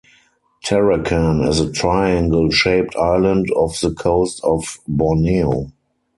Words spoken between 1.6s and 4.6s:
triangle shaped island off the coast